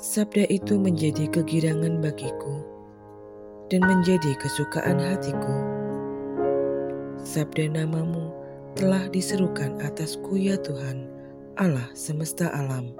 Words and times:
Sabda 0.00 0.48
itu 0.48 0.80
menjadi 0.80 1.28
kegirangan 1.28 2.00
bagiku 2.00 2.64
dan 3.68 3.84
menjadi 3.84 4.32
kesukaan 4.40 4.96
hatiku. 4.96 5.56
Sabda 7.20 7.68
namamu 7.68 8.32
telah 8.80 9.12
diserukan 9.12 9.76
atasku 9.84 10.40
ya 10.40 10.56
Tuhan, 10.56 11.04
Allah 11.60 11.84
semesta 11.92 12.48
alam. 12.48 12.96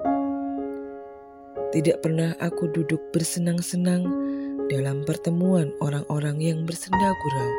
Tidak 1.73 2.05
pernah 2.05 2.37
aku 2.37 2.69
duduk 2.69 3.01
bersenang-senang 3.09 4.05
dalam 4.69 5.01
pertemuan 5.01 5.73
orang-orang 5.81 6.37
yang 6.37 6.69
bersenda 6.69 7.17
gurau. 7.17 7.51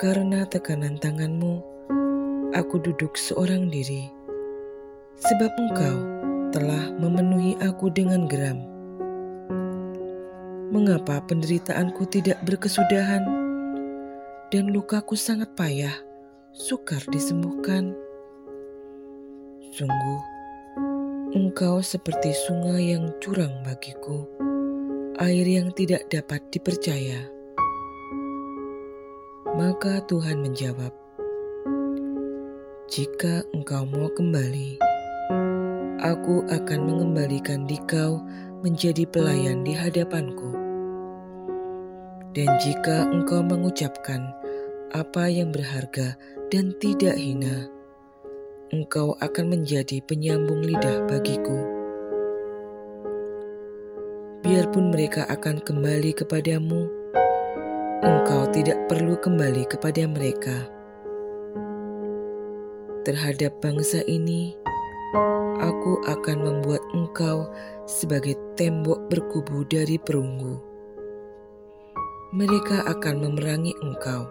Karena 0.00 0.48
tekanan 0.48 0.96
tanganmu, 0.96 1.60
aku 2.56 2.80
duduk 2.80 3.20
seorang 3.20 3.68
diri. 3.68 4.08
Sebab 5.20 5.52
engkau 5.60 6.13
telah 6.54 6.94
memenuhi 7.02 7.58
aku 7.58 7.90
dengan 7.90 8.30
geram. 8.30 8.62
Mengapa 10.70 11.18
penderitaanku 11.26 12.06
tidak 12.06 12.38
berkesudahan 12.46 13.26
dan 14.54 14.70
lukaku 14.70 15.18
sangat 15.18 15.50
payah, 15.58 15.98
sukar 16.54 17.02
disembuhkan? 17.10 17.90
Sungguh, 19.74 20.20
engkau 21.34 21.82
seperti 21.82 22.30
sungai 22.46 22.94
yang 22.94 23.10
curang 23.18 23.50
bagiku, 23.66 24.22
air 25.18 25.42
yang 25.42 25.74
tidak 25.74 26.06
dapat 26.06 26.38
dipercaya. 26.54 27.26
Maka 29.58 30.06
Tuhan 30.06 30.38
menjawab, 30.38 30.94
"Jika 32.86 33.42
engkau 33.50 33.82
mau 33.90 34.06
kembali, 34.14 34.83
aku 36.04 36.44
akan 36.52 36.80
mengembalikan 36.84 37.64
dikau 37.64 38.20
menjadi 38.60 39.08
pelayan 39.08 39.64
di 39.64 39.72
hadapanku. 39.72 40.52
Dan 42.36 42.52
jika 42.60 43.08
engkau 43.08 43.40
mengucapkan 43.40 44.28
apa 44.92 45.32
yang 45.32 45.48
berharga 45.48 46.12
dan 46.52 46.76
tidak 46.76 47.16
hina, 47.16 47.72
engkau 48.68 49.16
akan 49.24 49.56
menjadi 49.56 50.04
penyambung 50.04 50.60
lidah 50.60 51.08
bagiku. 51.08 51.72
Biarpun 54.44 54.92
mereka 54.92 55.24
akan 55.32 55.56
kembali 55.64 56.12
kepadamu, 56.12 56.84
engkau 58.04 58.44
tidak 58.52 58.76
perlu 58.92 59.16
kembali 59.16 59.64
kepada 59.64 60.04
mereka. 60.04 60.68
Terhadap 63.08 63.60
bangsa 63.64 64.04
ini, 64.04 64.56
aku 65.62 66.02
akan 66.10 66.38
membuat 66.42 66.82
engkau 66.90 67.46
sebagai 67.86 68.34
tembok 68.58 69.06
berkubu 69.06 69.62
dari 69.68 69.94
perunggu. 70.00 70.58
Mereka 72.34 72.90
akan 72.90 73.22
memerangi 73.22 73.70
engkau, 73.78 74.26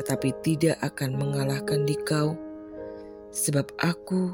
tetapi 0.00 0.32
tidak 0.40 0.80
akan 0.80 1.20
mengalahkan 1.20 1.84
dikau, 1.84 2.32
sebab 3.28 3.68
aku 3.84 4.32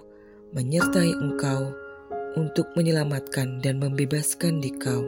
menyertai 0.54 1.10
engkau 1.18 1.74
untuk 2.38 2.70
menyelamatkan 2.78 3.58
dan 3.58 3.82
membebaskan 3.82 4.62
dikau. 4.62 5.02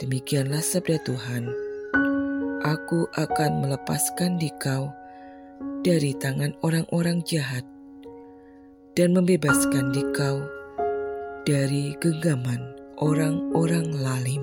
Demikianlah 0.00 0.64
sabda 0.64 0.96
Tuhan. 1.04 1.52
Aku 2.64 3.04
akan 3.12 3.50
melepaskan 3.60 4.40
dikau 4.40 4.88
dari 5.84 6.16
tangan 6.16 6.56
orang-orang 6.64 7.20
jahat 7.28 7.62
dan 8.96 9.12
membebaskan 9.12 9.92
dikau 9.92 10.40
dari 11.44 11.92
genggaman 12.00 12.72
orang-orang 12.96 13.92
lalim. 13.92 14.40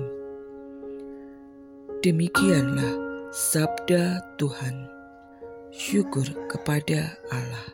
Demikianlah 2.06 2.94
sabda 3.34 4.22
Tuhan. 4.38 4.86
Syukur 5.74 6.22
kepada 6.46 7.18
Allah. 7.34 7.66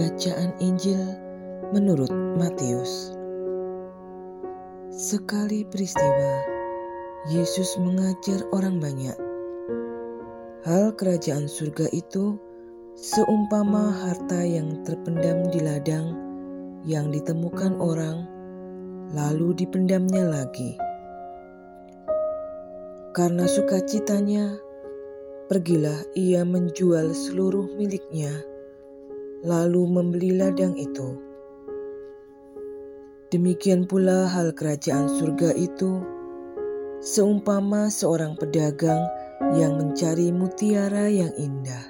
Bacaan 0.00 0.56
Injil 0.64 0.96
menurut 1.76 2.08
Matius. 2.40 3.21
Sekali 5.02 5.66
peristiwa, 5.66 6.46
Yesus 7.26 7.74
mengajar 7.74 8.46
orang 8.54 8.78
banyak. 8.78 9.18
Hal 10.62 10.94
kerajaan 10.94 11.50
surga 11.50 11.90
itu 11.90 12.38
seumpama 12.94 13.90
harta 13.90 14.46
yang 14.46 14.86
terpendam 14.86 15.50
di 15.50 15.58
ladang 15.58 16.14
yang 16.86 17.10
ditemukan 17.10 17.82
orang, 17.82 18.30
lalu 19.10 19.50
dipendamnya 19.58 20.22
lagi. 20.22 20.78
Karena 23.10 23.50
sukacitanya, 23.50 24.54
pergilah 25.50 25.98
ia 26.14 26.46
menjual 26.46 27.10
seluruh 27.10 27.74
miliknya, 27.74 28.30
lalu 29.42 29.82
membeli 29.82 30.38
ladang 30.38 30.78
itu 30.78 31.31
Demikian 33.32 33.88
pula 33.88 34.28
hal 34.28 34.52
kerajaan 34.52 35.08
surga 35.08 35.56
itu, 35.56 36.04
seumpama 37.00 37.88
seorang 37.88 38.36
pedagang 38.36 39.00
yang 39.56 39.80
mencari 39.80 40.28
mutiara 40.28 41.08
yang 41.08 41.32
indah. 41.40 41.80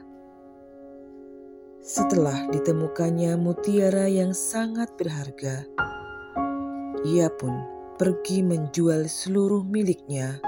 Setelah 1.82 2.46
ditemukannya 2.54 3.34
mutiara 3.42 4.06
yang 4.06 4.30
sangat 4.30 4.94
berharga, 4.94 5.66
ia 7.02 7.26
pun 7.26 7.58
pergi 7.98 8.46
menjual 8.46 9.10
seluruh 9.10 9.66
miliknya, 9.66 10.38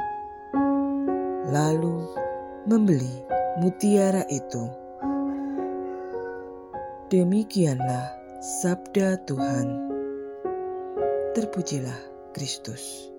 lalu 1.50 2.06
membeli 2.70 3.18
mutiara 3.58 4.22
itu. 4.30 4.70
Demikianlah 7.10 8.14
sabda 8.62 9.18
Tuhan. 9.26 9.93
Terpujilah 11.34 12.30
Kristus. 12.30 13.13